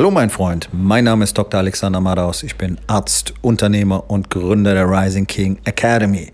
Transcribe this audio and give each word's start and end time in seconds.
Hallo 0.00 0.10
mein 0.10 0.30
Freund, 0.30 0.70
mein 0.72 1.04
Name 1.04 1.24
ist 1.24 1.36
Dr. 1.36 1.60
Alexander 1.60 2.00
Madaus. 2.00 2.42
Ich 2.42 2.56
bin 2.56 2.78
Arzt, 2.86 3.34
Unternehmer 3.42 4.08
und 4.08 4.30
Gründer 4.30 4.72
der 4.72 4.88
Rising 4.88 5.26
King 5.26 5.58
Academy. 5.66 6.30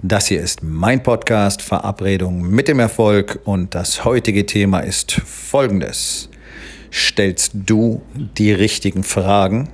Das 0.00 0.28
hier 0.28 0.40
ist 0.40 0.62
mein 0.62 1.02
Podcast 1.02 1.60
Verabredung 1.60 2.40
mit 2.40 2.68
dem 2.68 2.78
Erfolg 2.78 3.38
und 3.44 3.74
das 3.74 4.06
heutige 4.06 4.46
Thema 4.46 4.80
ist 4.80 5.12
folgendes. 5.12 6.30
Stellst 6.90 7.52
du 7.54 8.00
die 8.14 8.50
richtigen 8.50 9.04
Fragen? 9.04 9.68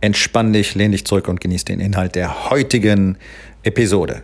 Entspann 0.00 0.52
dich, 0.52 0.76
lehn 0.76 0.92
dich 0.92 1.04
zurück 1.06 1.26
und 1.26 1.40
genieß 1.40 1.64
den 1.64 1.80
Inhalt 1.80 2.14
der 2.14 2.50
heutigen 2.50 3.18
Episode. 3.64 4.22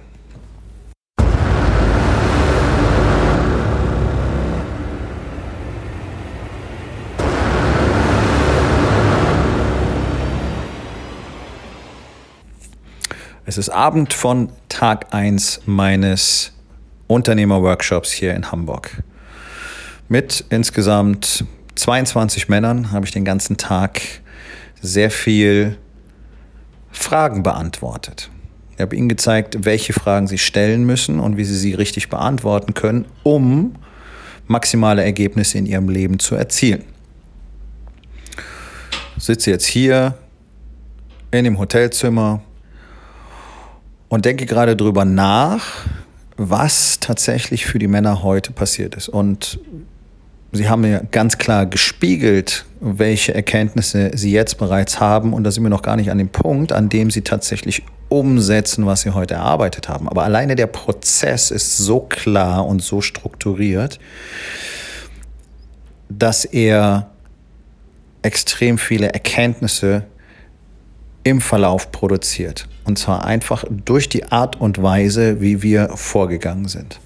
Es 13.46 13.58
ist 13.58 13.68
Abend 13.68 14.14
von 14.14 14.48
Tag 14.70 15.12
1 15.12 15.62
meines 15.66 16.52
Unternehmerworkshops 17.08 18.10
hier 18.10 18.34
in 18.34 18.50
Hamburg. 18.50 19.02
Mit 20.08 20.46
insgesamt 20.48 21.44
22 21.74 22.48
Männern 22.48 22.90
habe 22.90 23.04
ich 23.04 23.12
den 23.12 23.26
ganzen 23.26 23.58
Tag 23.58 24.00
sehr 24.80 25.10
viel 25.10 25.76
Fragen 26.90 27.42
beantwortet. 27.42 28.30
Ich 28.76 28.80
habe 28.80 28.96
ihnen 28.96 29.10
gezeigt, 29.10 29.66
welche 29.66 29.92
Fragen 29.92 30.26
sie 30.26 30.38
stellen 30.38 30.84
müssen 30.84 31.20
und 31.20 31.36
wie 31.36 31.44
sie 31.44 31.56
sie 31.56 31.74
richtig 31.74 32.08
beantworten 32.08 32.72
können, 32.72 33.04
um 33.24 33.74
maximale 34.46 35.04
Ergebnisse 35.04 35.58
in 35.58 35.66
ihrem 35.66 35.90
Leben 35.90 36.18
zu 36.18 36.34
erzielen. 36.34 36.84
Ich 39.18 39.24
sitze 39.24 39.50
jetzt 39.50 39.66
hier 39.66 40.16
in 41.30 41.44
dem 41.44 41.58
Hotelzimmer 41.58 42.40
und 44.14 44.24
denke 44.24 44.46
gerade 44.46 44.76
darüber 44.76 45.04
nach, 45.04 45.86
was 46.36 47.00
tatsächlich 47.00 47.66
für 47.66 47.80
die 47.80 47.88
Männer 47.88 48.22
heute 48.22 48.52
passiert 48.52 48.94
ist. 48.94 49.08
Und 49.08 49.58
Sie 50.52 50.68
haben 50.68 50.82
mir 50.82 51.04
ganz 51.10 51.36
klar 51.36 51.66
gespiegelt, 51.66 52.64
welche 52.78 53.34
Erkenntnisse 53.34 54.12
Sie 54.14 54.30
jetzt 54.30 54.56
bereits 54.56 55.00
haben. 55.00 55.32
Und 55.32 55.42
da 55.42 55.50
sind 55.50 55.64
wir 55.64 55.70
noch 55.70 55.82
gar 55.82 55.96
nicht 55.96 56.12
an 56.12 56.18
dem 56.18 56.28
Punkt, 56.28 56.70
an 56.70 56.88
dem 56.88 57.10
Sie 57.10 57.22
tatsächlich 57.22 57.82
umsetzen, 58.08 58.86
was 58.86 59.00
Sie 59.00 59.10
heute 59.10 59.34
erarbeitet 59.34 59.88
haben. 59.88 60.08
Aber 60.08 60.22
alleine 60.22 60.54
der 60.54 60.68
Prozess 60.68 61.50
ist 61.50 61.78
so 61.78 61.98
klar 61.98 62.64
und 62.68 62.84
so 62.84 63.00
strukturiert, 63.00 63.98
dass 66.08 66.44
er 66.44 67.10
extrem 68.22 68.78
viele 68.78 69.12
Erkenntnisse 69.12 70.04
im 71.24 71.40
Verlauf 71.40 71.90
produziert. 71.90 72.68
Und 72.84 72.98
zwar 72.98 73.24
einfach 73.24 73.64
durch 73.70 74.08
die 74.08 74.30
Art 74.30 74.60
und 74.60 74.82
Weise, 74.82 75.40
wie 75.40 75.62
wir 75.62 75.88
vorgegangen 75.94 76.68
sind. 76.68 77.00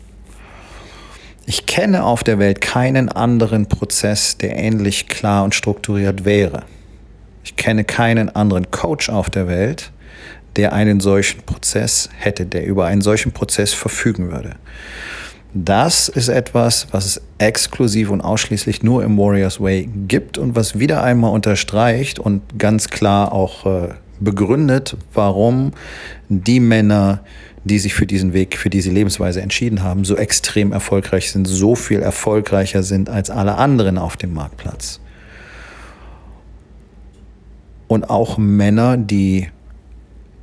Ich 1.47 1.65
kenne 1.65 2.05
auf 2.05 2.25
der 2.25 2.39
Welt 2.39 2.61
keinen 2.61 3.09
anderen 3.09 3.67
Prozess, 3.67 4.37
der 4.37 4.57
ähnlich 4.57 5.07
klar 5.07 5.45
und 5.45 5.55
strukturiert 5.55 6.27
wäre. 6.27 6.65
Ich 7.43 7.57
kenne 7.57 7.85
keinen 7.85 8.29
anderen 8.29 8.71
Coach 8.71 9.09
auf 9.09 9.31
der 9.31 9.49
Welt, 9.49 9.91
der 10.57 10.75
einen 10.75 11.01
solchen 11.01 11.41
Prozess 11.43 12.11
hätte, 12.19 12.45
der 12.45 12.67
über 12.67 12.85
einen 12.85 13.01
solchen 13.01 13.33
Prozess 13.33 13.73
verfügen 13.73 14.31
würde. 14.31 14.57
Das 15.55 16.09
ist 16.11 16.29
etwas, 16.29 16.89
was 16.91 17.07
es 17.07 17.23
exklusiv 17.39 18.11
und 18.11 18.21
ausschließlich 18.21 18.83
nur 18.83 19.03
im 19.03 19.17
Warriors 19.17 19.61
Way 19.61 19.89
gibt 20.07 20.37
und 20.37 20.55
was 20.57 20.79
wieder 20.79 21.03
einmal 21.03 21.33
unterstreicht 21.33 22.19
und 22.19 22.43
ganz 22.59 22.89
klar 22.91 23.33
auch 23.33 23.65
äh, 23.65 23.89
begründet, 24.21 24.97
warum 25.15 25.73
die 26.29 26.61
Männer, 26.61 27.21
die 27.65 27.79
sich 27.79 27.95
für 27.95 28.07
diesen 28.07 28.33
Weg, 28.33 28.57
für 28.57 28.71
diese 28.71 28.91
Lebensweise 28.91 29.41
entschieden 29.41 29.83
haben, 29.83 30.05
so 30.05 30.17
extrem 30.17 30.73
erfolgreich 30.73 31.31
sind, 31.31 31.47
so 31.47 31.75
viel 31.75 32.01
erfolgreicher 32.01 32.83
sind 32.83 33.11
als 33.11 33.31
alle 33.31 33.57
anderen 33.57 33.99
auf 33.99 34.17
dem 34.17 34.35
Marktplatz. 34.35 35.01
Und 37.89 38.11
auch 38.11 38.39
Männer, 38.39 38.97
die 38.97 39.49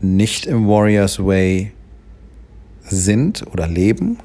nicht 0.01 0.45
im 0.45 0.67
Warriors 0.67 1.23
Way 1.23 1.71
sind 2.83 3.45
oder 3.51 3.67
leben, 3.67 4.17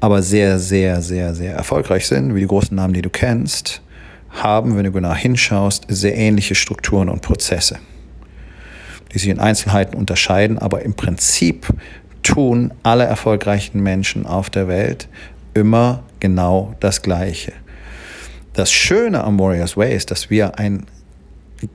aber 0.00 0.22
sehr, 0.22 0.58
sehr, 0.58 1.02
sehr, 1.02 1.34
sehr 1.34 1.54
erfolgreich 1.54 2.06
sind, 2.06 2.34
wie 2.34 2.40
die 2.40 2.46
großen 2.46 2.74
Namen, 2.74 2.94
die 2.94 3.02
du 3.02 3.10
kennst, 3.10 3.82
haben, 4.30 4.76
wenn 4.76 4.84
du 4.84 4.92
genau 4.92 5.14
hinschaust, 5.14 5.86
sehr 5.88 6.16
ähnliche 6.16 6.54
Strukturen 6.54 7.08
und 7.08 7.22
Prozesse 7.22 7.78
die 9.12 9.18
sich 9.18 9.28
in 9.28 9.38
Einzelheiten 9.38 9.96
unterscheiden, 9.96 10.58
aber 10.58 10.82
im 10.82 10.94
Prinzip 10.94 11.66
tun 12.22 12.72
alle 12.82 13.04
erfolgreichen 13.04 13.82
Menschen 13.82 14.26
auf 14.26 14.50
der 14.50 14.68
Welt 14.68 15.08
immer 15.54 16.02
genau 16.20 16.74
das 16.80 17.02
Gleiche. 17.02 17.52
Das 18.52 18.72
Schöne 18.72 19.22
am 19.24 19.38
Warriors 19.38 19.76
Way 19.76 19.94
ist, 19.94 20.10
dass 20.10 20.30
wir 20.30 20.58
einen 20.58 20.86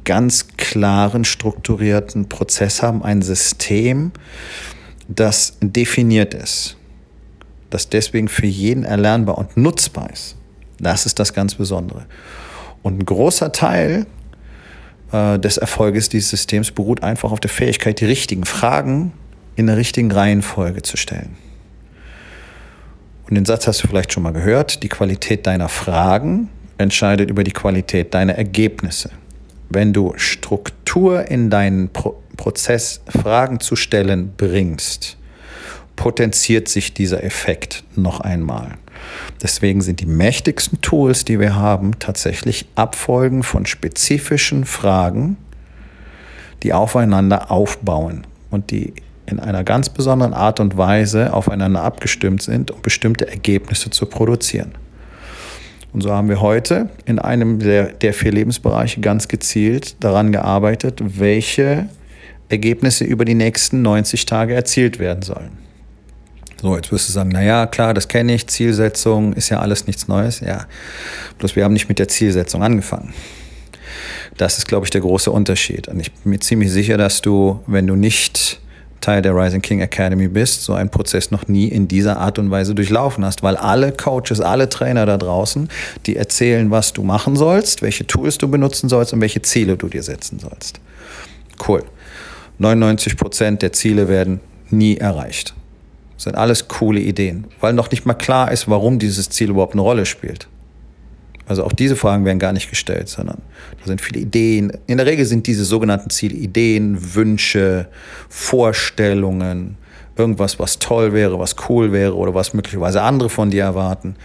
ganz 0.05 0.47
klaren, 0.57 1.25
strukturierten 1.25 2.29
Prozess 2.29 2.81
haben, 2.81 3.03
ein 3.03 3.21
System, 3.21 4.11
das 5.07 5.57
definiert 5.61 6.33
ist, 6.33 6.77
das 7.69 7.89
deswegen 7.89 8.27
für 8.27 8.45
jeden 8.45 8.83
erlernbar 8.83 9.37
und 9.37 9.57
nutzbar 9.57 10.09
ist. 10.11 10.35
Das 10.79 11.05
ist 11.05 11.19
das 11.19 11.33
ganz 11.33 11.55
Besondere. 11.55 12.05
Und 12.81 12.99
ein 12.99 13.05
großer 13.05 13.51
Teil 13.51 14.05
äh, 15.13 15.39
des 15.39 15.57
Erfolges 15.57 16.09
dieses 16.09 16.31
Systems 16.31 16.71
beruht 16.71 17.03
einfach 17.03 17.31
auf 17.31 17.39
der 17.39 17.49
Fähigkeit, 17.49 18.01
die 18.01 18.05
richtigen 18.05 18.45
Fragen 18.45 19.13
in 19.55 19.67
der 19.67 19.77
richtigen 19.77 20.11
Reihenfolge 20.11 20.81
zu 20.81 20.97
stellen. 20.97 21.37
Und 23.29 23.35
den 23.35 23.45
Satz 23.45 23.67
hast 23.67 23.83
du 23.83 23.87
vielleicht 23.87 24.11
schon 24.11 24.23
mal 24.23 24.33
gehört, 24.33 24.83
die 24.83 24.89
Qualität 24.89 25.47
deiner 25.47 25.69
Fragen 25.69 26.49
entscheidet 26.77 27.29
über 27.29 27.43
die 27.43 27.51
Qualität 27.51 28.13
deiner 28.13 28.33
Ergebnisse. 28.33 29.11
Wenn 29.69 29.93
du 29.93 30.13
Struktur 30.17 31.29
in 31.29 31.49
deinen 31.49 31.89
Pro 31.89 32.19
Prozess, 32.35 33.01
Fragen 33.07 33.59
zu 33.59 33.75
stellen 33.75 34.33
bringst, 34.35 35.17
potenziert 35.95 36.67
sich 36.67 36.95
dieser 36.95 37.23
Effekt 37.23 37.83
noch 37.95 38.21
einmal. 38.21 38.71
Deswegen 39.41 39.81
sind 39.81 39.99
die 39.99 40.05
mächtigsten 40.05 40.81
Tools, 40.81 41.25
die 41.25 41.39
wir 41.39 41.55
haben, 41.55 41.99
tatsächlich 41.99 42.65
Abfolgen 42.75 43.43
von 43.43 43.65
spezifischen 43.65 44.65
Fragen, 44.65 45.37
die 46.63 46.73
aufeinander 46.73 47.51
aufbauen 47.51 48.25
und 48.49 48.71
die 48.71 48.93
in 49.25 49.39
einer 49.39 49.63
ganz 49.63 49.89
besonderen 49.89 50.33
Art 50.33 50.59
und 50.59 50.77
Weise 50.77 51.33
aufeinander 51.33 51.81
abgestimmt 51.81 52.41
sind, 52.41 52.71
um 52.71 52.81
bestimmte 52.81 53.27
Ergebnisse 53.27 53.89
zu 53.89 54.05
produzieren. 54.05 54.73
Und 55.93 56.01
so 56.01 56.11
haben 56.11 56.27
wir 56.27 56.41
heute 56.41 56.89
in 57.05 57.19
einem 57.19 57.59
der, 57.59 57.93
der 57.93 58.13
vier 58.13 58.31
Lebensbereiche 58.31 58.99
ganz 58.99 59.27
gezielt 59.27 60.03
daran 60.03 60.31
gearbeitet, 60.31 61.01
welche 61.19 61.87
Ergebnisse 62.49 63.03
über 63.03 63.25
die 63.25 63.35
nächsten 63.35 63.81
90 63.81 64.25
Tage 64.25 64.55
erzielt 64.55 64.99
werden 64.99 65.21
sollen. 65.21 65.51
So, 66.63 66.77
jetzt 66.77 66.93
wirst 66.93 67.09
du 67.09 67.11
sagen, 67.11 67.27
naja, 67.27 67.65
klar, 67.65 67.93
das 67.93 68.07
kenne 68.07 68.33
ich, 68.33 68.47
Zielsetzung 68.47 69.33
ist 69.33 69.49
ja 69.49 69.59
alles 69.59 69.85
nichts 69.85 70.07
Neues. 70.07 70.39
Ja, 70.39 70.65
bloß 71.37 71.57
wir 71.57 71.65
haben 71.65 71.73
nicht 71.73 71.89
mit 71.89 71.99
der 71.99 72.07
Zielsetzung 72.07 72.63
angefangen. 72.63 73.13
Das 74.37 74.57
ist, 74.57 74.69
glaube 74.69 74.85
ich, 74.85 74.89
der 74.89 75.01
große 75.01 75.29
Unterschied. 75.29 75.89
Und 75.89 75.99
ich 75.99 76.13
bin 76.13 76.29
mir 76.29 76.39
ziemlich 76.39 76.71
sicher, 76.71 76.97
dass 76.97 77.21
du, 77.21 77.59
wenn 77.67 77.85
du 77.85 77.97
nicht 77.97 78.61
Teil 79.01 79.21
der 79.21 79.35
Rising 79.35 79.61
King 79.61 79.81
Academy 79.81 80.29
bist, 80.29 80.63
so 80.63 80.73
einen 80.73 80.89
Prozess 80.89 81.31
noch 81.31 81.49
nie 81.49 81.67
in 81.67 81.89
dieser 81.89 82.15
Art 82.15 82.39
und 82.39 82.49
Weise 82.49 82.73
durchlaufen 82.73 83.25
hast, 83.25 83.43
weil 83.43 83.57
alle 83.57 83.91
Coaches, 83.91 84.39
alle 84.39 84.69
Trainer 84.69 85.05
da 85.05 85.17
draußen, 85.17 85.67
die 86.05 86.15
erzählen, 86.15 86.71
was 86.71 86.93
du 86.93 87.03
machen 87.03 87.35
sollst, 87.35 87.81
welche 87.81 88.07
Tools 88.07 88.37
du 88.37 88.47
benutzen 88.47 88.87
sollst 88.87 89.11
und 89.11 89.19
welche 89.19 89.41
Ziele 89.41 89.75
du 89.75 89.89
dir 89.89 90.01
setzen 90.01 90.39
sollst. 90.39 90.79
Cool. 91.67 91.83
99 92.59 93.17
Prozent 93.17 93.61
der 93.61 93.73
Ziele 93.73 94.07
werden 94.07 94.39
nie 94.69 94.95
erreicht. 94.95 95.53
Sind 96.17 96.35
alles 96.35 96.67
coole 96.67 96.99
Ideen, 96.99 97.47
weil 97.59 97.73
noch 97.73 97.91
nicht 97.91 98.05
mal 98.05 98.13
klar 98.13 98.51
ist, 98.51 98.69
warum 98.69 98.99
dieses 98.99 99.29
Ziel 99.29 99.49
überhaupt 99.49 99.73
eine 99.73 99.81
Rolle 99.81 100.05
spielt. 100.05 100.47
Also 101.45 101.65
auch 101.65 101.73
diese 101.73 101.95
Fragen 101.95 102.23
werden 102.23 102.39
gar 102.39 102.53
nicht 102.53 102.69
gestellt, 102.69 103.09
sondern 103.09 103.39
da 103.79 103.85
sind 103.87 103.99
viele 103.99 104.21
Ideen. 104.21 104.71
In 104.87 104.97
der 104.97 105.05
Regel 105.05 105.25
sind 105.25 105.45
diese 105.45 105.65
sogenannten 105.65 106.09
Ziele 106.09 106.35
Ideen, 106.35 107.15
Wünsche, 107.15 107.87
Vorstellungen, 108.29 109.77
irgendwas, 110.15 110.59
was 110.59 110.79
toll 110.79 111.11
wäre, 111.11 111.39
was 111.39 111.55
cool 111.67 111.91
wäre 111.91 112.15
oder 112.15 112.33
was 112.33 112.53
möglicherweise 112.53 113.01
andere 113.01 113.29
von 113.29 113.51
dir 113.51 113.63
erwarten. 113.63 114.15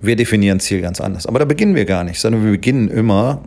Wir 0.00 0.16
definieren 0.16 0.58
Ziel 0.60 0.80
ganz 0.80 1.00
anders. 1.00 1.26
Aber 1.26 1.38
da 1.38 1.44
beginnen 1.44 1.74
wir 1.74 1.84
gar 1.84 2.02
nicht, 2.02 2.18
sondern 2.18 2.44
wir 2.44 2.50
beginnen 2.50 2.88
immer 2.88 3.42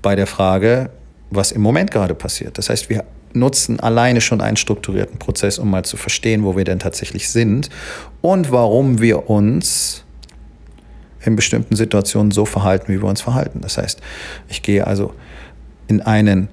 bei 0.00 0.14
der 0.14 0.26
Frage, 0.26 0.90
was 1.30 1.52
im 1.52 1.60
Moment 1.60 1.90
gerade 1.90 2.14
passiert. 2.14 2.56
Das 2.56 2.70
heißt, 2.70 2.88
wir 2.88 3.04
nutzen 3.32 3.80
alleine 3.80 4.20
schon 4.20 4.40
einen 4.40 4.56
strukturierten 4.56 5.18
Prozess, 5.18 5.58
um 5.58 5.70
mal 5.70 5.84
zu 5.84 5.96
verstehen, 5.96 6.44
wo 6.44 6.56
wir 6.56 6.64
denn 6.64 6.78
tatsächlich 6.78 7.30
sind 7.30 7.70
und 8.20 8.50
warum 8.50 9.00
wir 9.00 9.30
uns 9.30 10.04
in 11.22 11.36
bestimmten 11.36 11.76
Situationen 11.76 12.30
so 12.30 12.44
verhalten, 12.44 12.92
wie 12.92 13.00
wir 13.00 13.08
uns 13.08 13.20
verhalten. 13.20 13.60
Das 13.60 13.78
heißt, 13.78 14.00
ich 14.48 14.62
gehe 14.62 14.86
also 14.86 15.14
in 15.86 16.00
einen 16.00 16.48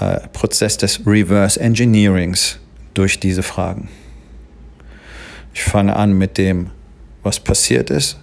äh, 0.00 0.20
Prozess 0.32 0.76
des 0.76 1.06
Reverse 1.06 1.58
Engineerings 1.60 2.58
durch 2.94 3.18
diese 3.20 3.42
Fragen. 3.42 3.88
Ich 5.54 5.64
fange 5.64 5.96
an 5.96 6.12
mit 6.12 6.38
dem, 6.38 6.70
was 7.22 7.40
passiert 7.40 7.90
ist, 7.90 8.18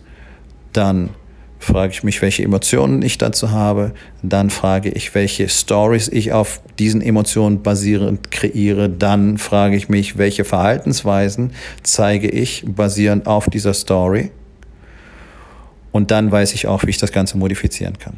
dann 0.74 1.12
frage 1.60 1.92
ich 1.92 2.04
mich, 2.04 2.22
welche 2.22 2.42
Emotionen 2.42 3.02
ich 3.02 3.18
dazu 3.18 3.52
habe, 3.52 3.92
dann 4.24 4.50
frage 4.50 4.90
ich, 4.90 5.14
welche 5.14 5.50
Stories 5.50 6.08
ich 6.08 6.32
auf 6.32 6.62
diesen 6.80 7.02
Emotionen 7.02 7.62
basierend 7.62 8.32
kreiere, 8.32 8.90
dann 8.90 9.38
frage 9.38 9.76
ich 9.76 9.90
mich, 9.90 10.18
welche 10.18 10.46
Verhaltensweisen 10.46 11.52
zeige 11.84 12.30
ich 12.30 12.64
basierend 12.66 13.28
auf 13.28 13.48
dieser 13.48 13.74
Story. 13.74 14.32
Und 15.92 16.12
dann 16.12 16.32
weiß 16.32 16.54
ich 16.54 16.66
auch, 16.66 16.84
wie 16.84 16.92
ich 16.92 16.98
das 16.98 17.12
Ganze 17.12 17.38
modifizieren 17.38 18.00
kann. 18.00 18.18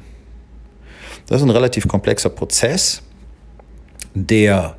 Das 1.27 1.41
ist 1.41 1.47
ein 1.47 1.49
relativ 1.49 1.87
komplexer 1.87 2.29
Prozess, 2.29 3.01
der 4.13 4.75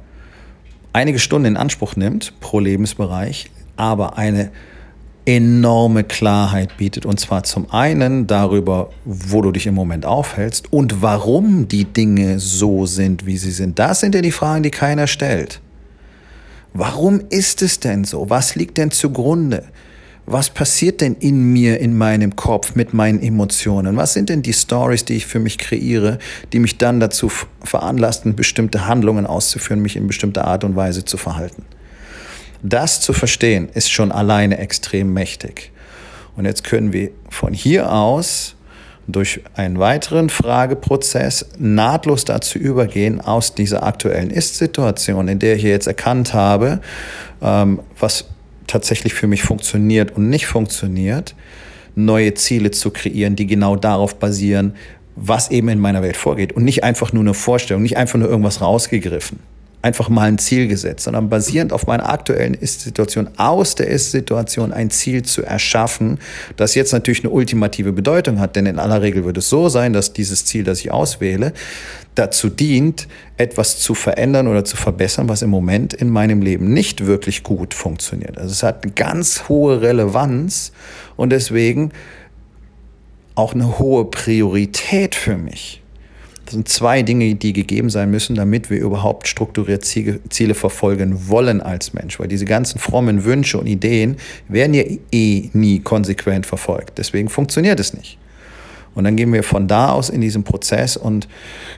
einige 0.93 1.19
Stunden 1.19 1.47
in 1.47 1.56
Anspruch 1.56 1.97
nimmt 1.97 2.38
pro 2.41 2.61
Lebensbereich, 2.61 3.50
aber 3.76 4.19
eine 4.19 4.53
enorme 5.24 6.04
Klarheit 6.04 6.76
bietet. 6.76 7.06
Und 7.06 7.20
zwar 7.20 7.44
zum 7.44 7.70
einen 7.70 8.26
darüber, 8.26 8.90
wo 9.04 9.42
du 9.42 9.52
dich 9.52 9.66
im 9.66 9.74
Moment 9.74 10.06
aufhältst 10.06 10.72
und 10.72 11.02
warum 11.02 11.69
die 11.69 11.84
Dinge 11.84 12.38
so 12.38 12.86
sind, 12.86 13.26
wie 13.26 13.36
sie 13.36 13.52
sind. 13.52 13.78
Das 13.78 14.00
sind 14.00 14.14
ja 14.14 14.22
die 14.22 14.32
Fragen, 14.32 14.62
die 14.62 14.70
keiner 14.70 15.06
stellt. 15.06 15.60
Warum 16.74 17.20
ist 17.28 17.62
es 17.62 17.80
denn 17.80 18.04
so? 18.04 18.30
Was 18.30 18.54
liegt 18.54 18.78
denn 18.78 18.90
zugrunde? 18.90 19.64
was 20.26 20.50
passiert 20.50 21.00
denn 21.00 21.16
in 21.16 21.52
mir, 21.52 21.80
in 21.80 21.96
meinem 21.96 22.36
Kopf, 22.36 22.74
mit 22.74 22.94
meinen 22.94 23.20
Emotionen? 23.20 23.96
Was 23.96 24.12
sind 24.12 24.28
denn 24.28 24.42
die 24.42 24.52
Stories, 24.52 25.04
die 25.04 25.14
ich 25.14 25.26
für 25.26 25.40
mich 25.40 25.58
kreiere, 25.58 26.19
die 26.52 26.60
mich 26.60 26.78
dann 26.78 27.00
dazu 27.00 27.30
veranlassen, 27.62 28.36
bestimmte 28.36 28.86
Handlungen 28.86 29.26
auszuführen, 29.26 29.82
mich 29.82 29.96
in 29.96 30.06
bestimmter 30.06 30.46
Art 30.46 30.64
und 30.64 30.76
Weise 30.76 31.04
zu 31.04 31.16
verhalten? 31.16 31.64
Das 32.62 33.00
zu 33.00 33.12
verstehen, 33.12 33.69
ist 33.75 33.91
schon 33.91 34.12
alleine 34.12 34.59
extrem 34.59 35.12
mächtig. 35.12 35.73
Und 36.37 36.44
jetzt 36.44 36.62
können 36.64 36.93
wir 36.93 37.11
von 37.29 37.53
hier 37.53 37.93
aus 37.93 38.55
durch 39.09 39.41
einen 39.55 39.81
weiteren 39.81 40.31
Frageprozess 40.31 41.47
nahtlos 41.59 42.25
dazu 42.25 42.59
übergehen, 42.59 43.20
aus 43.20 43.55
dieser 43.55 43.82
aktuellen 43.82 44.31
Ist-Situation, 44.31 45.26
in 45.26 45.41
der 45.41 45.56
ich 45.56 45.64
jetzt 45.64 45.88
erkannt 45.88 46.35
habe, 46.35 46.81
ähm, 47.43 47.81
was 47.99 48.26
tatsächlich 48.69 49.12
für 49.12 49.26
mich 49.26 49.43
funktioniert 49.43 50.17
und 50.17 50.31
nicht 50.31 50.47
funktioniert, 50.47 51.35
neue 51.97 52.35
Ziele 52.35 52.70
zu 52.70 52.91
kreieren, 52.91 53.35
die 53.35 53.49
genau 53.49 53.75
darauf 53.75 54.15
basieren, 54.15 54.76
was 55.17 55.50
eben 55.50 55.69
in 55.69 55.81
meiner 55.81 56.03
Welt 56.03 56.17
vorgeht 56.17 56.53
und 56.53 56.65
nicht 56.65 56.85
einfach 56.85 57.12
nur 57.12 57.23
eine 57.23 57.35
Vorstellung, 57.35 57.82
nicht 57.82 57.97
einfach 57.97 58.19
nur 58.20 58.29
irgendwas 58.29 58.61
rausgegriffen 58.61 59.41
einfach 59.82 60.08
mal 60.08 60.29
ein 60.29 60.38
Ziel 60.38 60.69
gesetzt, 60.69 61.05
sondern 61.05 61.29
basierend 61.29 61.73
auf 61.73 61.87
meiner 61.87 62.08
aktuellen 62.08 62.55
Ist-Situation 62.55 63.29
aus 63.37 63.75
der 63.75 63.88
Ist-Situation 63.88 64.73
ein 64.73 64.90
Ziel 64.90 65.23
zu 65.23 65.43
erschaffen, 65.43 66.19
das 66.56 66.76
jetzt 66.76 66.93
natürlich 66.93 67.25
eine 67.25 67.31
ultimative 67.31 67.93
Bedeutung 67.93 68.38
hat. 68.38 68.55
Denn 68.55 68.67
in 68.67 68.79
aller 68.79 69.02
Regel 69.02 69.25
wird 69.25 69.37
es 69.38 69.49
so 69.49 69.69
sein, 69.69 69.93
dass 69.93 70.12
dieses 70.12 70.44
Ziel, 70.44 70.62
das 70.62 70.81
ich 70.81 70.93
auswähle, 70.93 71.52
dazu 72.14 72.49
dient, 72.49 73.08
etwas 73.37 73.81
zu 73.81 73.94
verändern 73.94 74.46
oder 74.46 74.64
zu 74.64 74.76
verbessern, 74.76 75.29
was 75.29 75.43
im 75.43 75.50
Moment 75.50 75.94
in 75.94 76.11
meinem 76.11 76.43
Leben 76.43 76.73
nicht 76.73 77.06
wirklich 77.06 77.43
gut 77.43 77.75
funktioniert. 77.75 78.38
Also 78.38 78.52
es 78.52 78.62
hat 78.62 78.84
eine 78.84 78.93
ganz 78.93 79.49
hohe 79.49 79.81
Relevanz 79.81 80.73
und 81.17 81.31
deswegen 81.31 81.90
auch 83.34 83.55
eine 83.55 83.79
hohe 83.79 84.05
Priorität 84.05 85.14
für 85.14 85.37
mich. 85.37 85.81
Sind 86.52 86.69
zwei 86.69 87.02
Dinge, 87.02 87.34
die 87.34 87.52
gegeben 87.52 87.90
sein 87.90 88.10
müssen, 88.10 88.37
damit 88.37 88.70
wir 88.70 88.78
überhaupt 88.78 89.26
strukturiert 89.26 89.84
Ziele 89.84 90.54
verfolgen 90.54 91.28
wollen 91.28 91.60
als 91.60 91.93
Mensch. 91.94 92.20
Weil 92.20 92.28
diese 92.28 92.44
ganzen 92.44 92.78
frommen 92.78 93.25
Wünsche 93.25 93.58
und 93.58 93.66
Ideen 93.66 94.16
werden 94.49 94.75
ja 94.75 94.84
eh 95.10 95.50
nie 95.52 95.81
konsequent 95.81 96.46
verfolgt. 96.46 96.99
Deswegen 96.99 97.28
funktioniert 97.28 97.81
es 97.81 97.94
nicht. 97.94 98.19
Und 98.94 99.04
dann 99.04 99.16
gehen 99.16 99.32
wir 99.32 99.43
von 99.43 99.69
da 99.69 99.90
aus 99.90 100.10
in 100.10 100.20
diesen 100.20 100.44
Prozess 100.44 100.96
und 100.96 101.26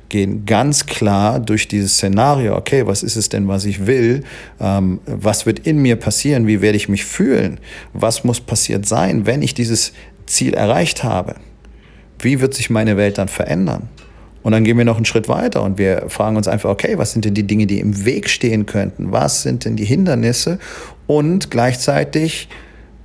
gehen 0.09 0.47
ganz 0.47 0.87
klar 0.87 1.39
durch 1.39 1.69
dieses 1.69 1.95
Szenario, 1.95 2.57
okay, 2.57 2.87
was 2.87 3.03
ist 3.03 3.17
es 3.17 3.29
denn, 3.29 3.47
was 3.47 3.65
ich 3.65 3.87
will? 3.87 4.25
Ähm, 4.61 5.01
was 5.07 5.47
wird 5.47 5.61
in 5.61 5.81
mir 5.81 5.97
passieren? 5.97 6.47
Wie 6.47 6.61
werde 6.61 6.77
ich 6.77 6.89
mich 6.89 7.05
fühlen? 7.05 7.61
Was 7.93 8.25
muss 8.25 8.41
passiert 8.41 8.87
sein, 8.87 9.27
wenn 9.27 9.43
ich 9.43 9.55
dieses 9.55 9.93
Ziel 10.27 10.55
erreicht 10.55 11.05
habe? 11.05 11.37
Wie 12.19 12.41
wird 12.41 12.55
sich 12.55 12.71
meine 12.71 12.97
Welt 12.97 13.19
dann 13.19 13.29
verändern? 13.29 13.89
Und 14.45 14.53
dann 14.53 14.63
gehen 14.63 14.77
wir 14.77 14.85
noch 14.85 14.97
einen 14.97 15.07
Schritt 15.07 15.27
weiter 15.27 15.63
und 15.63 15.79
wir 15.79 16.05
fragen 16.09 16.37
uns 16.37 16.47
einfach, 16.47 16.69
okay, 16.69 16.99
was 16.99 17.13
sind 17.13 17.25
denn 17.25 17.33
die 17.33 17.47
Dinge, 17.47 17.67
die 17.67 17.81
im 17.81 18.05
Weg 18.05 18.29
stehen 18.29 18.67
könnten? 18.67 19.11
Was 19.11 19.43
sind 19.43 19.65
denn 19.65 19.75
die 19.75 19.87
Hindernisse? 19.87 20.59
Und 21.07 21.51
gleichzeitig 21.51 22.49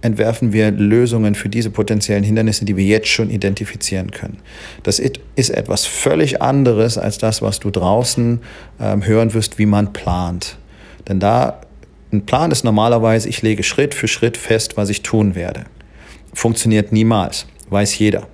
entwerfen 0.01 0.51
wir 0.51 0.69
Lösungen 0.71 1.35
für 1.35 1.47
diese 1.47 1.69
potenziellen 1.69 2.25
Hindernisse, 2.25 2.65
die 2.65 2.75
wir 2.75 2.83
jetzt 2.83 3.07
schon 3.07 3.29
identifizieren 3.29 4.11
können. 4.11 4.39
Das 4.83 4.99
ist 4.99 5.49
etwas 5.49 5.85
völlig 5.85 6.41
anderes 6.41 6.97
als 6.97 7.17
das, 7.19 7.41
was 7.41 7.61
du 7.61 7.71
draußen 7.71 8.41
ähm, 8.81 9.05
hören 9.05 9.33
wirst, 9.33 9.57
wie 9.57 9.65
man 9.65 9.93
plant. 9.93 10.57
Denn 11.07 11.21
da 11.21 11.61
ein 12.11 12.25
Plan 12.25 12.51
ist 12.51 12.65
normalerweise, 12.65 13.29
ich 13.29 13.41
lege 13.41 13.63
Schritt 13.63 13.93
für 13.93 14.09
Schritt 14.09 14.35
fest, 14.35 14.75
was 14.75 14.89
ich 14.89 15.03
tun 15.03 15.35
werde. 15.35 15.65
Funktioniert 16.33 16.91
niemals, 16.91 17.45
weiß 17.69 17.97
jeder 17.97 18.27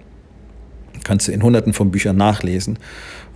kannst 1.05 1.29
du 1.29 1.31
in 1.31 1.41
hunderten 1.41 1.71
von 1.71 1.91
Büchern 1.91 2.17
nachlesen. 2.17 2.77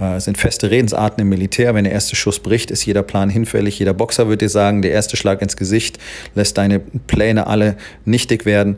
Äh, 0.02 0.16
es 0.16 0.26
sind 0.26 0.38
feste 0.38 0.70
Redensarten 0.70 1.22
im 1.22 1.30
Militär. 1.30 1.74
Wenn 1.74 1.86
der 1.86 1.94
erste 1.94 2.18
Schuss 2.18 2.40
bricht, 2.40 2.72
ist 2.72 2.86
jeder 2.86 3.04
Plan 3.04 3.30
hinfällig. 3.30 3.80
Jeder 3.80 3.94
Boxer 3.94 4.28
wird 4.28 4.42
dir 4.42 4.50
sagen, 4.50 4.82
der 4.82 4.92
erste 4.92 5.16
Schlag 5.16 5.42
ins 5.42 5.56
Gesicht 5.56 5.98
lässt 6.36 6.58
deine 6.58 6.80
Pläne 6.80 7.48
alle 7.48 7.78
nichtig 8.04 8.46
werden. 8.46 8.78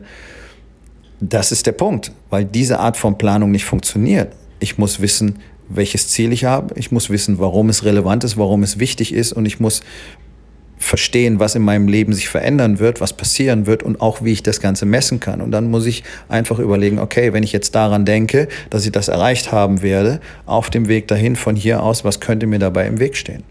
Das 1.20 1.50
ist 1.50 1.66
der 1.66 1.72
Punkt, 1.72 2.12
weil 2.30 2.44
diese 2.44 2.78
Art 2.78 2.96
von 2.96 3.18
Planung 3.18 3.50
nicht 3.50 3.64
funktioniert. 3.64 4.32
Ich 4.60 4.78
muss 4.78 5.00
wissen, 5.00 5.38
welches 5.68 6.08
Ziel 6.08 6.32
ich 6.32 6.44
habe. 6.44 6.74
Ich 6.78 6.92
muss 6.92 7.10
wissen, 7.10 7.38
warum 7.38 7.68
es 7.68 7.84
relevant 7.84 8.24
ist, 8.24 8.36
warum 8.36 8.62
es 8.62 8.78
wichtig 8.78 9.12
ist. 9.12 9.32
Und 9.32 9.46
ich 9.46 9.60
muss 9.60 9.82
verstehen, 10.82 11.38
was 11.38 11.54
in 11.54 11.62
meinem 11.62 11.88
Leben 11.88 12.12
sich 12.12 12.28
verändern 12.28 12.78
wird, 12.78 13.00
was 13.00 13.12
passieren 13.12 13.66
wird 13.66 13.82
und 13.82 14.00
auch 14.00 14.22
wie 14.22 14.32
ich 14.32 14.42
das 14.42 14.60
Ganze 14.60 14.84
messen 14.84 15.20
kann. 15.20 15.40
Und 15.40 15.52
dann 15.52 15.70
muss 15.70 15.86
ich 15.86 16.02
einfach 16.28 16.58
überlegen, 16.58 16.98
okay, 16.98 17.32
wenn 17.32 17.44
ich 17.44 17.52
jetzt 17.52 17.74
daran 17.74 18.04
denke, 18.04 18.48
dass 18.68 18.84
ich 18.84 18.92
das 18.92 19.08
erreicht 19.08 19.52
haben 19.52 19.82
werde, 19.82 20.20
auf 20.44 20.70
dem 20.70 20.88
Weg 20.88 21.08
dahin 21.08 21.36
von 21.36 21.56
hier 21.56 21.82
aus, 21.82 22.04
was 22.04 22.20
könnte 22.20 22.46
mir 22.46 22.58
dabei 22.58 22.86
im 22.86 22.98
Weg 22.98 23.16
stehen? 23.16 23.44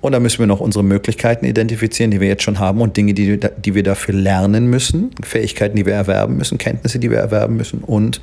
Und 0.00 0.12
dann 0.12 0.22
müssen 0.22 0.38
wir 0.38 0.46
noch 0.46 0.60
unsere 0.60 0.82
Möglichkeiten 0.82 1.44
identifizieren, 1.44 2.10
die 2.10 2.20
wir 2.20 2.28
jetzt 2.28 2.42
schon 2.42 2.58
haben 2.58 2.80
und 2.80 2.96
Dinge, 2.96 3.12
die, 3.12 3.38
die 3.38 3.74
wir 3.74 3.82
dafür 3.82 4.14
lernen 4.14 4.70
müssen, 4.70 5.10
Fähigkeiten, 5.22 5.76
die 5.76 5.84
wir 5.84 5.92
erwerben 5.92 6.38
müssen, 6.38 6.56
Kenntnisse, 6.56 6.98
die 6.98 7.10
wir 7.10 7.18
erwerben 7.18 7.56
müssen 7.56 7.80
und 7.80 8.22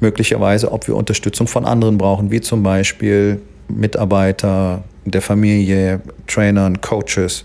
möglicherweise, 0.00 0.70
ob 0.70 0.86
wir 0.86 0.94
Unterstützung 0.94 1.46
von 1.46 1.64
anderen 1.64 1.96
brauchen, 1.96 2.30
wie 2.30 2.42
zum 2.42 2.62
Beispiel 2.62 3.40
Mitarbeiter, 3.68 4.84
der 5.04 5.22
Familie, 5.22 6.00
Trainern, 6.26 6.80
Coaches, 6.80 7.44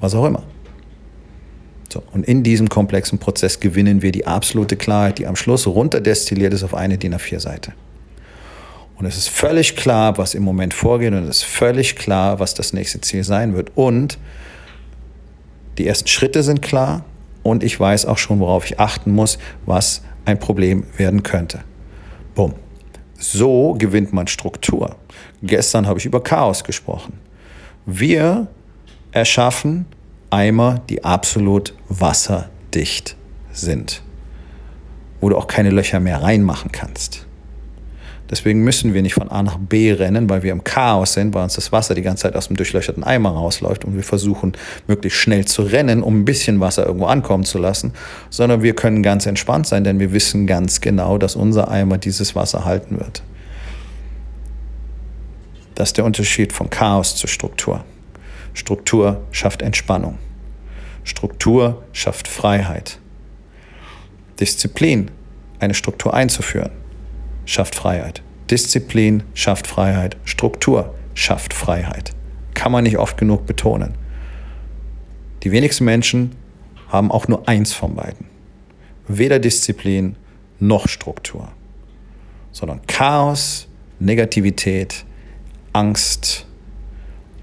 was 0.00 0.14
auch 0.14 0.26
immer. 0.26 0.42
So, 1.92 2.02
und 2.12 2.24
in 2.24 2.42
diesem 2.42 2.68
komplexen 2.68 3.18
Prozess 3.18 3.60
gewinnen 3.60 4.00
wir 4.00 4.12
die 4.12 4.26
absolute 4.26 4.76
Klarheit, 4.76 5.18
die 5.18 5.26
am 5.26 5.36
Schluss 5.36 5.66
runterdestilliert 5.66 6.54
ist 6.54 6.62
auf 6.62 6.74
eine 6.74 6.96
DIN 6.96 7.14
A4-Seite. 7.14 7.72
Und 8.96 9.06
es 9.06 9.16
ist 9.16 9.28
völlig 9.28 9.76
klar, 9.76 10.16
was 10.16 10.34
im 10.34 10.42
Moment 10.42 10.72
vorgeht 10.74 11.12
und 11.12 11.24
es 11.24 11.38
ist 11.38 11.44
völlig 11.44 11.96
klar, 11.96 12.38
was 12.38 12.54
das 12.54 12.72
nächste 12.72 13.00
Ziel 13.00 13.24
sein 13.24 13.54
wird. 13.54 13.72
Und 13.74 14.18
die 15.76 15.86
ersten 15.86 16.08
Schritte 16.08 16.42
sind 16.42 16.62
klar 16.62 17.04
und 17.42 17.62
ich 17.62 17.78
weiß 17.78 18.06
auch 18.06 18.18
schon, 18.18 18.40
worauf 18.40 18.64
ich 18.64 18.78
achten 18.78 19.10
muss, 19.10 19.38
was 19.66 20.02
ein 20.24 20.38
Problem 20.38 20.84
werden 20.96 21.22
könnte. 21.22 21.60
Bumm. 22.34 22.54
So 23.18 23.74
gewinnt 23.78 24.12
man 24.12 24.28
Struktur. 24.28 24.96
Gestern 25.42 25.86
habe 25.86 25.98
ich 25.98 26.06
über 26.06 26.22
Chaos 26.22 26.62
gesprochen. 26.64 27.18
Wir 27.84 28.46
erschaffen 29.10 29.86
Eimer, 30.30 30.80
die 30.88 31.04
absolut 31.04 31.74
wasserdicht 31.88 33.16
sind, 33.52 34.02
wo 35.20 35.28
du 35.28 35.36
auch 35.36 35.46
keine 35.46 35.70
Löcher 35.70 36.00
mehr 36.00 36.22
reinmachen 36.22 36.72
kannst. 36.72 37.26
Deswegen 38.30 38.64
müssen 38.64 38.94
wir 38.94 39.02
nicht 39.02 39.12
von 39.12 39.30
A 39.30 39.42
nach 39.42 39.58
B 39.58 39.92
rennen, 39.92 40.30
weil 40.30 40.42
wir 40.42 40.52
im 40.52 40.64
Chaos 40.64 41.12
sind, 41.12 41.34
weil 41.34 41.42
uns 41.42 41.54
das 41.54 41.70
Wasser 41.70 41.94
die 41.94 42.00
ganze 42.00 42.22
Zeit 42.22 42.34
aus 42.34 42.46
dem 42.46 42.56
durchlöcherten 42.56 43.04
Eimer 43.04 43.28
rausläuft 43.28 43.84
und 43.84 43.94
wir 43.94 44.02
versuchen 44.02 44.52
möglichst 44.86 45.18
schnell 45.18 45.44
zu 45.44 45.60
rennen, 45.60 46.02
um 46.02 46.20
ein 46.20 46.24
bisschen 46.24 46.58
Wasser 46.58 46.86
irgendwo 46.86 47.06
ankommen 47.06 47.44
zu 47.44 47.58
lassen, 47.58 47.92
sondern 48.30 48.62
wir 48.62 48.74
können 48.74 49.02
ganz 49.02 49.26
entspannt 49.26 49.66
sein, 49.66 49.84
denn 49.84 50.00
wir 50.00 50.12
wissen 50.12 50.46
ganz 50.46 50.80
genau, 50.80 51.18
dass 51.18 51.36
unser 51.36 51.70
Eimer 51.70 51.98
dieses 51.98 52.34
Wasser 52.34 52.64
halten 52.64 52.98
wird. 52.98 53.22
Das 55.74 55.90
ist 55.90 55.96
der 55.96 56.04
Unterschied 56.04 56.52
von 56.52 56.70
Chaos 56.70 57.16
zu 57.16 57.26
Struktur. 57.26 57.84
Struktur 58.54 59.22
schafft 59.30 59.62
Entspannung. 59.62 60.18
Struktur 61.04 61.82
schafft 61.92 62.28
Freiheit. 62.28 62.98
Disziplin 64.38 65.10
eine 65.58 65.74
Struktur 65.74 66.12
einzuführen, 66.12 66.72
schafft 67.44 67.74
Freiheit. 67.74 68.22
Disziplin 68.50 69.22
schafft 69.34 69.66
Freiheit. 69.66 70.16
Struktur 70.24 70.94
schafft 71.14 71.54
Freiheit. 71.54 72.12
Kann 72.54 72.72
man 72.72 72.84
nicht 72.84 72.98
oft 72.98 73.16
genug 73.16 73.46
betonen. 73.46 73.94
Die 75.42 75.52
wenigsten 75.52 75.84
Menschen 75.84 76.36
haben 76.88 77.10
auch 77.10 77.28
nur 77.28 77.48
eins 77.48 77.72
von 77.72 77.94
beiden. 77.94 78.26
Weder 79.08 79.38
Disziplin 79.38 80.16
noch 80.60 80.88
Struktur, 80.88 81.48
sondern 82.52 82.80
Chaos, 82.86 83.66
Negativität, 83.98 85.04
Angst 85.72 86.46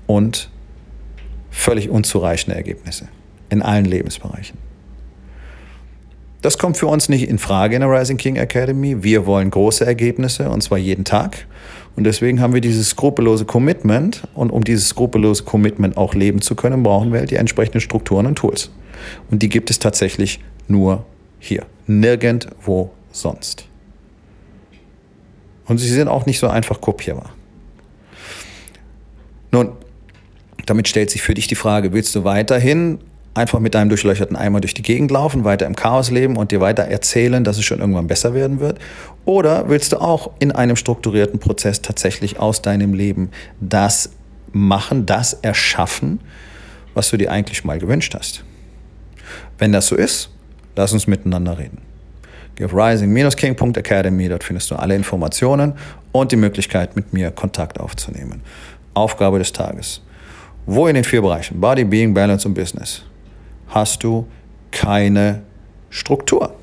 und 0.08 0.50
völlig 1.50 1.90
unzureichende 1.90 2.56
Ergebnisse 2.56 3.08
in 3.50 3.62
allen 3.62 3.86
Lebensbereichen. 3.86 4.58
Das 6.42 6.58
kommt 6.58 6.78
für 6.78 6.88
uns 6.88 7.10
nicht 7.10 7.28
in 7.28 7.38
Frage 7.38 7.76
in 7.76 7.82
der 7.82 7.92
Rising 7.92 8.18
King 8.18 8.38
Academy. 8.38 9.04
Wir 9.04 9.26
wollen 9.26 9.50
große 9.52 9.86
Ergebnisse 9.86 10.50
und 10.50 10.62
zwar 10.62 10.78
jeden 10.78 11.04
Tag. 11.04 11.46
Und 11.98 12.06
deswegen 12.06 12.40
haben 12.40 12.54
wir 12.54 12.62
dieses 12.62 12.92
skrupellose 12.92 13.44
Commitment. 13.44 14.24
Und 14.34 14.52
um 14.52 14.64
dieses 14.64 14.88
skrupellose 14.88 15.44
Commitment 15.44 15.98
auch 15.98 16.14
leben 16.14 16.42
zu 16.42 16.56
können, 16.56 16.82
brauchen 16.82 17.12
wir 17.12 17.20
halt 17.20 17.32
die 17.32 17.36
entsprechenden 17.36 17.82
Strukturen 17.82 18.26
und 18.26 18.36
Tools. 18.36 18.72
Und 19.30 19.42
die 19.44 19.50
gibt 19.50 19.70
es 19.70 19.80
tatsächlich 19.80 20.40
nur 20.70 21.06
hier. 21.40 21.66
Nirgendwo 21.88 22.92
sonst. 23.12 23.66
Und 25.66 25.78
sie 25.78 25.90
sind 25.90 26.08
auch 26.08 26.26
nicht 26.26 26.40
so 26.40 26.48
einfach 26.48 26.80
kopierbar. 26.80 27.32
Nun, 29.52 29.72
damit 30.66 30.88
stellt 30.88 31.10
sich 31.10 31.22
für 31.22 31.34
dich 31.34 31.48
die 31.48 31.56
Frage, 31.56 31.94
willst 31.94 32.16
du 32.16 32.24
weiterhin 32.24 33.00
einfach 33.34 33.60
mit 33.60 33.76
deinem 33.76 33.90
durchlöcherten 33.90 34.36
Eimer 34.36 34.60
durch 34.60 34.74
die 34.74 34.82
Gegend 34.82 35.12
laufen, 35.12 35.44
weiter 35.44 35.66
im 35.66 35.76
Chaos 35.76 36.12
leben 36.12 36.36
und 36.36 36.52
dir 36.52 36.62
weiter 36.62 36.84
erzählen, 36.84 37.44
dass 37.44 37.58
es 37.58 37.66
schon 37.66 37.80
irgendwann 37.80 38.08
besser 38.08 38.34
werden 38.34 38.60
wird? 38.60 38.80
Oder 39.26 39.70
willst 39.70 39.92
du 39.92 39.98
auch 39.98 40.32
in 40.40 40.52
einem 40.52 40.76
strukturierten 40.76 41.40
Prozess 41.40 41.82
tatsächlich 41.82 42.40
aus 42.40 42.62
deinem 42.62 42.94
Leben 42.94 43.30
das 43.60 44.12
machen, 44.52 45.06
das 45.06 45.34
erschaffen, 45.34 46.20
was 46.94 47.10
du 47.10 47.18
dir 47.18 47.32
eigentlich 47.32 47.64
mal 47.64 47.80
gewünscht 47.80 48.14
hast? 48.16 48.44
Wenn 49.58 49.72
das 49.72 49.88
so 49.88 49.96
ist, 49.96 50.30
lass 50.76 50.94
uns 50.94 51.08
miteinander 51.08 51.58
reden. 51.58 51.80
Geh 52.56 52.66
auf 52.66 52.74
rising-king.academy, 52.74 54.28
dort 54.28 54.44
findest 54.44 54.70
du 54.72 54.76
alle 54.76 54.96
Informationen 54.96 55.74
und 56.12 56.32
die 56.32 56.36
Möglichkeit, 56.36 56.96
mit 56.96 57.14
mir 57.14 57.32
Kontakt 57.32 57.80
aufzunehmen. 57.80 58.42
Aufgabe 59.00 59.40
des 59.40 59.54
Tages. 59.54 60.02
Wo 60.66 60.88
in 60.88 60.96
den 60.96 61.04
vier 61.04 61.22
Bereichen 61.22 61.60
Body, 61.60 61.84
Being, 61.84 62.14
Balance 62.14 62.48
und 62.48 62.54
Business 62.54 63.02
hast 63.70 64.04
du 64.04 64.28
keine 64.72 65.44
Struktur. 65.90 66.54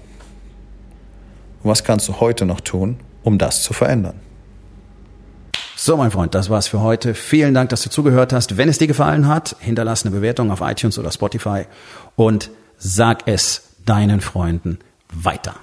Was 1.63 1.83
kannst 1.83 2.09
du 2.09 2.21
heute 2.21 2.47
noch 2.47 2.61
tun, 2.61 3.01
um 3.25 3.39
das 3.39 3.63
zu 3.63 3.73
verändern? 3.73 4.21
So, 5.79 5.97
mein 5.97 6.11
Freund, 6.11 6.35
das 6.35 6.49
war's 6.49 6.69
für 6.69 6.81
heute. 6.81 7.15
Vielen 7.15 7.55
Dank, 7.55 7.69
dass 7.71 7.83
du 7.83 7.91
zugehört 7.91 8.33
hast. 8.33 8.57
Wenn 8.57 8.69
es 8.69 8.79
dir 8.79 8.87
gefallen 8.87 9.29
hat, 9.29 9.57
hinterlass 9.61 10.05
eine 10.05 10.15
Bewertung 10.15 10.51
auf 10.51 10.61
iTunes 10.61 10.99
oder 10.99 11.11
Spotify 11.11 11.65
und 12.17 12.51
sag 12.79 13.27
es 13.27 13.75
deinen 13.85 14.21
Freunden 14.21 14.79
weiter. 15.13 15.55